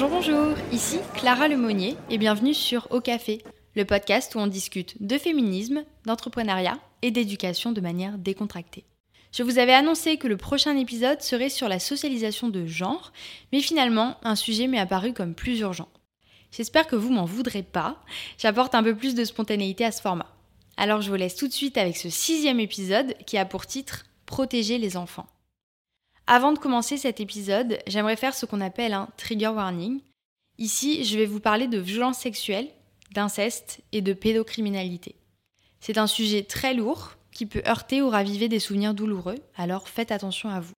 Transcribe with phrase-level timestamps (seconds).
[0.00, 3.42] Bonjour, bonjour, ici Clara Lemonnier et bienvenue sur Au Café,
[3.76, 8.84] le podcast où on discute de féminisme, d'entrepreneuriat et d'éducation de manière décontractée.
[9.30, 13.12] Je vous avais annoncé que le prochain épisode serait sur la socialisation de genre,
[13.52, 15.88] mais finalement, un sujet m'est apparu comme plus urgent.
[16.50, 18.02] J'espère que vous m'en voudrez pas,
[18.38, 20.34] j'apporte un peu plus de spontanéité à ce format.
[20.78, 24.04] Alors je vous laisse tout de suite avec ce sixième épisode qui a pour titre
[24.24, 25.26] Protéger les enfants.
[26.32, 29.98] Avant de commencer cet épisode, j'aimerais faire ce qu'on appelle un trigger warning.
[30.58, 32.68] Ici, je vais vous parler de violences sexuelles,
[33.12, 35.16] d'inceste et de pédocriminalité.
[35.80, 40.12] C'est un sujet très lourd qui peut heurter ou raviver des souvenirs douloureux, alors faites
[40.12, 40.72] attention à vous.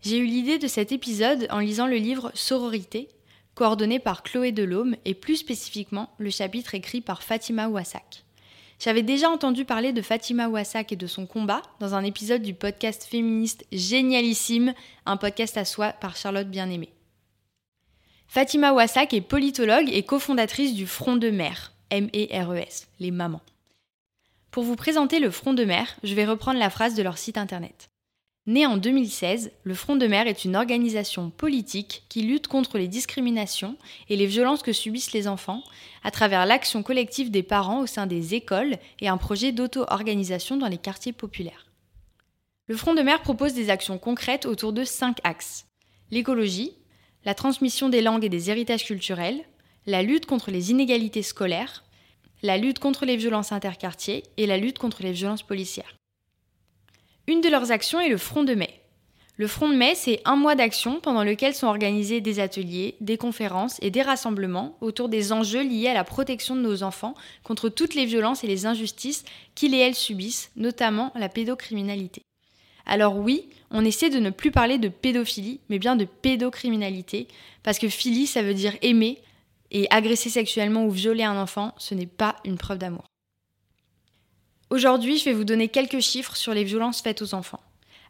[0.00, 3.08] J'ai eu l'idée de cet épisode en lisant le livre Sororité,
[3.56, 8.22] coordonné par Chloé Delhomme et plus spécifiquement le chapitre écrit par Fatima Ouassak.
[8.80, 12.54] J'avais déjà entendu parler de Fatima Ouassak et de son combat dans un épisode du
[12.54, 14.72] podcast féministe génialissime,
[15.04, 16.94] un podcast à soi par Charlotte Bien-Aimée.
[18.26, 23.42] Fatima Ouassak est politologue et cofondatrice du Front de Mer, M-E-R-E-S, les mamans.
[24.50, 27.36] Pour vous présenter le Front de Mer, je vais reprendre la phrase de leur site
[27.36, 27.89] internet.
[28.50, 32.88] Né en 2016, le Front de Mer est une organisation politique qui lutte contre les
[32.88, 33.76] discriminations
[34.08, 35.62] et les violences que subissent les enfants
[36.02, 40.66] à travers l'action collective des parents au sein des écoles et un projet d'auto-organisation dans
[40.66, 41.68] les quartiers populaires.
[42.66, 45.66] Le Front de Mer propose des actions concrètes autour de cinq axes.
[46.10, 46.72] L'écologie,
[47.24, 49.44] la transmission des langues et des héritages culturels,
[49.86, 51.84] la lutte contre les inégalités scolaires,
[52.42, 55.99] la lutte contre les violences interquartiers et la lutte contre les violences policières.
[57.30, 58.80] Une de leurs actions est le Front de mai.
[59.36, 63.18] Le Front de mai, c'est un mois d'action pendant lequel sont organisés des ateliers, des
[63.18, 67.14] conférences et des rassemblements autour des enjeux liés à la protection de nos enfants
[67.44, 69.22] contre toutes les violences et les injustices
[69.54, 72.22] qu'ils et elles subissent, notamment la pédocriminalité.
[72.84, 77.28] Alors oui, on essaie de ne plus parler de pédophilie, mais bien de pédocriminalité,
[77.62, 79.22] parce que philie, ça veut dire aimer,
[79.70, 83.09] et agresser sexuellement ou violer un enfant, ce n'est pas une preuve d'amour.
[84.70, 87.58] Aujourd'hui, je vais vous donner quelques chiffres sur les violences faites aux enfants.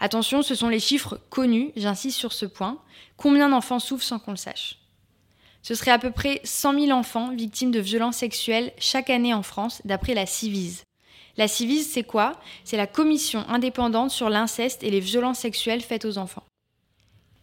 [0.00, 2.78] Attention, ce sont les chiffres connus, j'insiste sur ce point.
[3.16, 4.78] Combien d'enfants souffrent sans qu'on le sache?
[5.62, 9.44] Ce serait à peu près 100 000 enfants victimes de violences sexuelles chaque année en
[9.44, 10.82] France, d'après la Civise.
[11.36, 12.32] La Civise, c'est quoi?
[12.64, 16.44] C'est la commission indépendante sur l'inceste et les violences sexuelles faites aux enfants.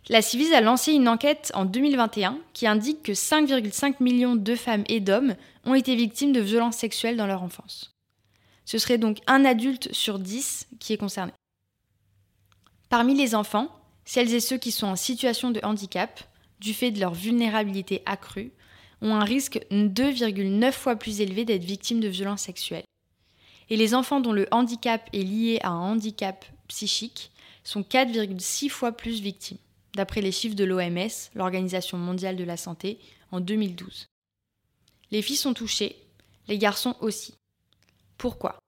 [0.09, 4.83] La Civise a lancé une enquête en 2021 qui indique que 5,5 millions de femmes
[4.89, 7.94] et d'hommes ont été victimes de violences sexuelles dans leur enfance.
[8.65, 11.31] Ce serait donc un adulte sur 10 qui est concerné.
[12.89, 13.69] Parmi les enfants,
[14.05, 16.21] celles et ceux qui sont en situation de handicap,
[16.59, 18.51] du fait de leur vulnérabilité accrue,
[19.01, 22.85] ont un risque 2,9 fois plus élevé d'être victimes de violences sexuelles.
[23.69, 27.31] Et les enfants dont le handicap est lié à un handicap psychique
[27.63, 29.57] sont 4,6 fois plus victimes
[29.95, 32.99] d'après les chiffres de l'OMS, l'Organisation mondiale de la santé,
[33.31, 34.07] en 2012.
[35.11, 35.95] Les filles sont touchées,
[36.47, 37.33] les garçons aussi.
[38.17, 38.59] Pourquoi?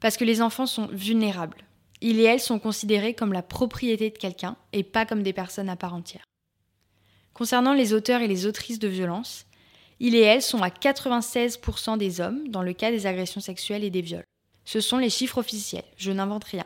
[0.00, 1.64] Parce que les enfants sont vulnérables.
[2.00, 5.68] Ils et elles sont considérés comme la propriété de quelqu'un et pas comme des personnes
[5.68, 6.24] à part entière.
[7.32, 9.46] Concernant les auteurs et les autrices de violences,
[9.98, 13.90] ils et elles sont à 96% des hommes dans le cas des agressions sexuelles et
[13.90, 14.24] des viols.
[14.64, 16.64] Ce sont les chiffres officiels, je n'invente rien.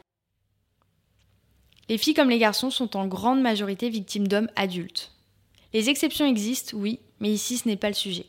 [1.89, 5.13] Les filles comme les garçons sont en grande majorité victimes d'hommes adultes.
[5.73, 8.27] Les exceptions existent, oui, mais ici ce n'est pas le sujet.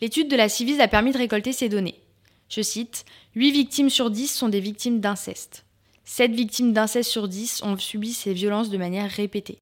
[0.00, 2.00] L'étude de la Civise a permis de récolter ces données.
[2.48, 3.04] Je cite
[3.34, 5.64] 8 victimes sur 10 sont des victimes d'inceste.
[6.04, 9.58] 7 victimes d'inceste sur 10 ont subi ces violences de manière répétée.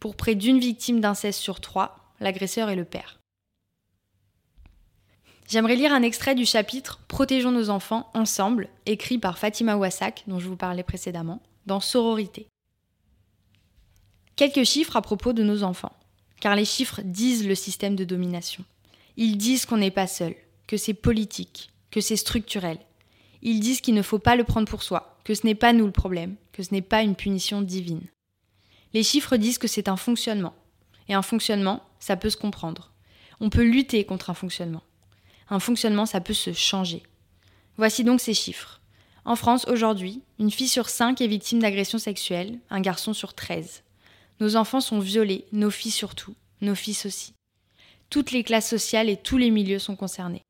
[0.00, 3.18] Pour près d'une victime d'inceste sur 3, l'agresseur est le père.
[5.48, 10.38] J'aimerais lire un extrait du chapitre Protégeons nos enfants ensemble, écrit par Fatima Ouassak, dont
[10.38, 12.46] je vous parlais précédemment, dans Sororité.
[14.34, 15.92] Quelques chiffres à propos de nos enfants,
[16.40, 18.64] car les chiffres disent le système de domination.
[19.18, 20.34] Ils disent qu'on n'est pas seul,
[20.66, 22.78] que c'est politique, que c'est structurel.
[23.42, 25.86] Ils disent qu'il ne faut pas le prendre pour soi, que ce n'est pas nous
[25.86, 28.08] le problème, que ce n'est pas une punition divine.
[28.94, 30.54] Les chiffres disent que c'est un fonctionnement.
[31.08, 32.92] Et un fonctionnement, ça peut se comprendre.
[33.40, 34.82] On peut lutter contre un fonctionnement.
[35.50, 37.02] Un fonctionnement, ça peut se changer.
[37.76, 38.80] Voici donc ces chiffres.
[39.24, 43.82] En France, aujourd'hui, une fille sur cinq est victime d'agression sexuelle, un garçon sur 13.
[44.40, 47.34] Nos enfants sont violés, nos filles surtout, nos fils aussi.
[48.10, 50.42] Toutes les classes sociales et tous les milieux sont concernés.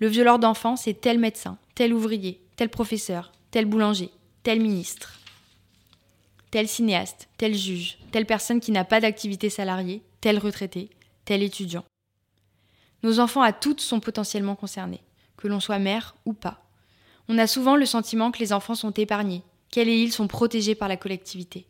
[0.00, 4.10] Le violeur d'enfants, c'est tel médecin, tel ouvrier, tel professeur, tel boulanger,
[4.42, 5.20] tel ministre,
[6.50, 10.88] tel cinéaste, tel juge, telle personne qui n'a pas d'activité salariée, tel retraité,
[11.26, 11.84] tel étudiant.
[13.02, 15.02] Nos enfants à toutes sont potentiellement concernés,
[15.36, 16.64] que l'on soit mère ou pas.
[17.28, 20.74] On a souvent le sentiment que les enfants sont épargnés, qu'elles et ils sont protégés
[20.74, 21.66] par la collectivité.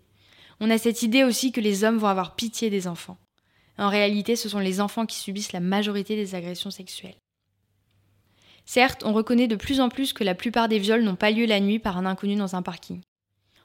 [0.60, 3.18] On a cette idée aussi que les hommes vont avoir pitié des enfants.
[3.76, 7.16] En réalité, ce sont les enfants qui subissent la majorité des agressions sexuelles.
[8.72, 11.44] Certes, on reconnaît de plus en plus que la plupart des viols n'ont pas lieu
[11.44, 13.00] la nuit par un inconnu dans un parking.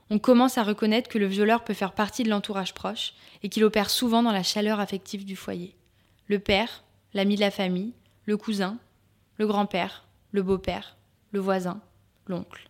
[0.09, 3.13] On commence à reconnaître que le violeur peut faire partie de l'entourage proche
[3.43, 5.75] et qu'il opère souvent dans la chaleur affective du foyer.
[6.25, 7.93] Le père, l'ami de la famille,
[8.25, 8.79] le cousin,
[9.37, 10.97] le grand-père, le beau-père,
[11.33, 11.79] le voisin,
[12.25, 12.67] l'oncle.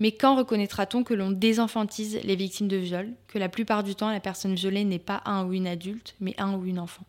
[0.00, 4.10] Mais quand reconnaîtra-t-on que l'on désenfantise les victimes de viol, que la plupart du temps
[4.10, 7.04] la personne violée n'est pas un ou une adulte, mais un ou une enfant?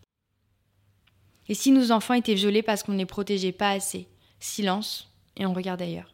[1.48, 4.10] Et si nos enfants étaient violés parce qu'on ne les protégeait pas assez?
[4.40, 6.14] Silence, et on regarde ailleurs.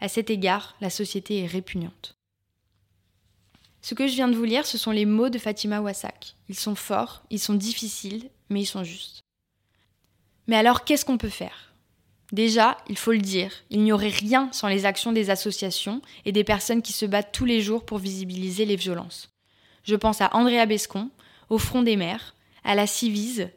[0.00, 2.16] À cet égard, la société est répugnante.
[3.82, 6.36] Ce que je viens de vous lire, ce sont les mots de Fatima Wassak.
[6.48, 9.20] Ils sont forts, ils sont difficiles, mais ils sont justes.
[10.46, 11.72] Mais alors, qu'est-ce qu'on peut faire?
[12.32, 16.32] Déjà, il faut le dire, il n'y aurait rien sans les actions des associations et
[16.32, 19.28] des personnes qui se battent tous les jours pour visibiliser les violences.
[19.84, 21.10] Je pense à Andrea Bescon,
[21.50, 22.34] au Front des Mères,
[22.64, 23.50] à la Civise,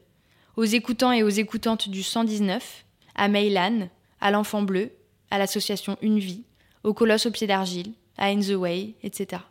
[0.57, 2.84] aux écoutants et aux écoutantes du 119,
[3.15, 3.89] à Meylan,
[4.21, 4.91] à l'Enfant Bleu,
[5.31, 6.43] à l'association Une Vie,
[6.83, 9.41] au Colosse au pied d'argile, à In the Way, etc.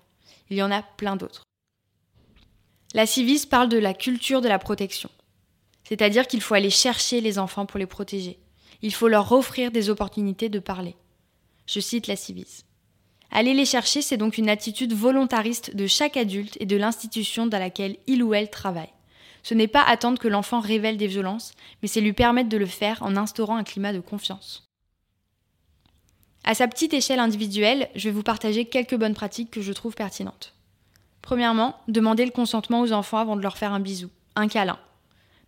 [0.50, 1.42] Il y en a plein d'autres.
[2.94, 5.10] La Civise parle de la culture de la protection,
[5.82, 8.38] c'est-à-dire qu'il faut aller chercher les enfants pour les protéger.
[8.82, 10.94] Il faut leur offrir des opportunités de parler.
[11.66, 12.64] Je cite la Civis.
[13.30, 17.58] Aller les chercher, c'est donc une attitude volontariste de chaque adulte et de l'institution dans
[17.58, 18.92] laquelle il ou elle travaille.
[19.44, 21.52] Ce n'est pas attendre que l'enfant révèle des violences,
[21.82, 24.66] mais c'est lui permettre de le faire en instaurant un climat de confiance.
[26.44, 29.94] À sa petite échelle individuelle, je vais vous partager quelques bonnes pratiques que je trouve
[29.94, 30.54] pertinentes.
[31.20, 34.78] Premièrement, demander le consentement aux enfants avant de leur faire un bisou, un câlin,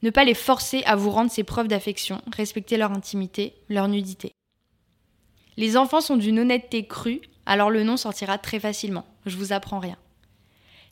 [0.02, 4.32] ne pas les forcer à vous rendre ces preuves d'affection, respecter leur intimité, leur nudité.
[5.56, 9.78] Les enfants sont d'une honnêteté crue, alors le nom sortira très facilement, je vous apprends
[9.78, 9.96] rien.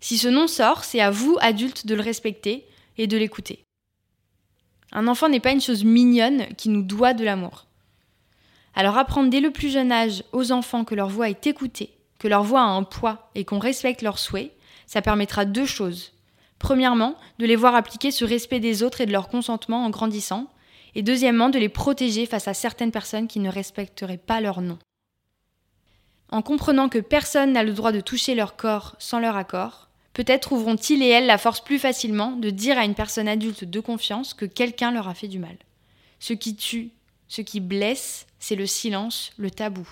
[0.01, 2.67] Si ce nom sort, c'est à vous, adultes, de le respecter
[2.99, 3.65] et de l'écouter.
[4.93, 7.67] Un enfant n'est pas une chose mignonne qui nous doit de l'amour.
[8.75, 12.29] Alors apprendre dès le plus jeune âge aux enfants que leur voix est écoutée, que
[12.29, 14.53] leur voix a un poids et qu'on respecte leurs souhaits,
[14.87, 16.13] ça permettra deux choses.
[16.59, 20.49] Premièrement, de les voir appliquer ce respect des autres et de leur consentement en grandissant.
[20.95, 24.79] Et deuxièmement, de les protéger face à certaines personnes qui ne respecteraient pas leur nom.
[26.31, 29.84] En comprenant que personne n'a le droit de toucher leur corps sans leur accord,
[30.15, 33.81] peut-être trouveront-ils et elles la force plus facilement de dire à une personne adulte de
[33.81, 35.57] confiance que quelqu'un leur a fait du mal.
[36.19, 36.91] Ce qui tue,
[37.29, 39.87] ce qui blesse, c'est le silence, le tabou.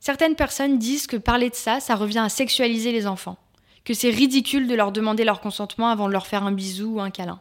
[0.00, 3.38] Certaines personnes disent que parler de ça, ça revient à sexualiser les enfants
[3.84, 7.00] que c'est ridicule de leur demander leur consentement avant de leur faire un bisou ou
[7.00, 7.40] un câlin.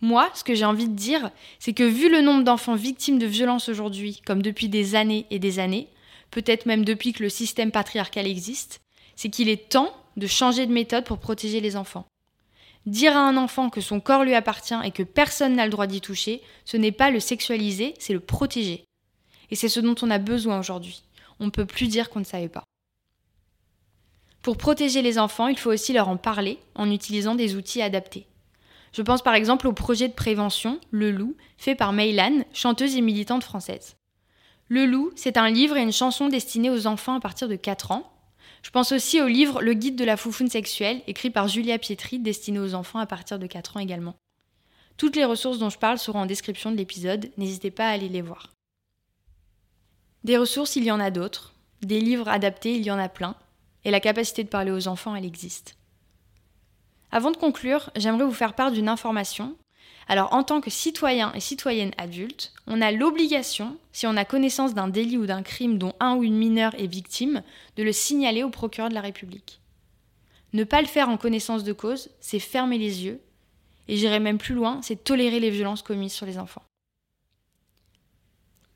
[0.00, 3.26] Moi, ce que j'ai envie de dire, c'est que vu le nombre d'enfants victimes de
[3.26, 5.88] violences aujourd'hui, comme depuis des années et des années,
[6.30, 8.80] peut-être même depuis que le système patriarcal existe,
[9.20, 12.06] c'est qu'il est temps de changer de méthode pour protéger les enfants.
[12.86, 15.86] Dire à un enfant que son corps lui appartient et que personne n'a le droit
[15.86, 18.82] d'y toucher, ce n'est pas le sexualiser, c'est le protéger.
[19.50, 21.02] Et c'est ce dont on a besoin aujourd'hui.
[21.38, 22.64] On ne peut plus dire qu'on ne savait pas.
[24.40, 28.26] Pour protéger les enfants, il faut aussi leur en parler en utilisant des outils adaptés.
[28.94, 33.02] Je pense par exemple au projet de prévention Le Loup, fait par Meylan, chanteuse et
[33.02, 33.96] militante française.
[34.68, 37.90] Le Loup, c'est un livre et une chanson destinés aux enfants à partir de 4
[37.90, 38.10] ans.
[38.62, 42.18] Je pense aussi au livre Le guide de la foufoune sexuelle, écrit par Julia Pietri,
[42.18, 44.14] destiné aux enfants à partir de 4 ans également.
[44.96, 48.08] Toutes les ressources dont je parle seront en description de l'épisode, n'hésitez pas à aller
[48.08, 48.52] les voir.
[50.24, 51.54] Des ressources, il y en a d'autres.
[51.80, 53.34] Des livres adaptés, il y en a plein.
[53.84, 55.76] Et la capacité de parler aux enfants, elle existe.
[57.10, 59.56] Avant de conclure, j'aimerais vous faire part d'une information.
[60.10, 64.74] Alors, en tant que citoyen et citoyenne adulte, on a l'obligation, si on a connaissance
[64.74, 67.44] d'un délit ou d'un crime dont un ou une mineure est victime,
[67.76, 69.60] de le signaler au procureur de la République.
[70.52, 73.20] Ne pas le faire en connaissance de cause, c'est fermer les yeux,
[73.86, 76.64] et j'irai même plus loin, c'est tolérer les violences commises sur les enfants.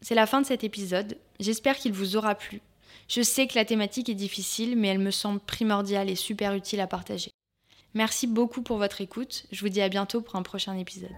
[0.02, 2.60] C'est la fin de cet épisode, j'espère qu'il vous aura plu
[3.08, 6.80] je sais que la thématique est difficile, mais elle me semble primordiale et super utile
[6.80, 7.30] à partager.
[7.94, 9.46] Merci beaucoup pour votre écoute.
[9.52, 11.10] Je vous dis à bientôt pour un prochain épisode.